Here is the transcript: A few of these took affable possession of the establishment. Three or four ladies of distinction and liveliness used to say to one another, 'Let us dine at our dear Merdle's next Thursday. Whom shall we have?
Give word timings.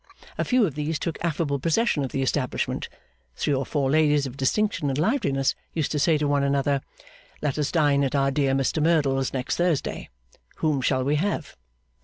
A 0.35 0.43
few 0.43 0.65
of 0.65 0.73
these 0.73 0.97
took 0.97 1.23
affable 1.23 1.59
possession 1.59 2.03
of 2.03 2.11
the 2.11 2.23
establishment. 2.23 2.89
Three 3.35 3.53
or 3.53 3.67
four 3.67 3.91
ladies 3.91 4.25
of 4.25 4.35
distinction 4.35 4.89
and 4.89 4.97
liveliness 4.97 5.53
used 5.73 5.91
to 5.91 5.99
say 5.99 6.17
to 6.17 6.27
one 6.27 6.41
another, 6.41 6.81
'Let 7.43 7.59
us 7.59 7.71
dine 7.71 8.03
at 8.03 8.15
our 8.15 8.31
dear 8.31 8.55
Merdle's 8.55 9.31
next 9.31 9.57
Thursday. 9.57 10.09
Whom 10.55 10.81
shall 10.81 11.03
we 11.03 11.17
have? 11.17 11.55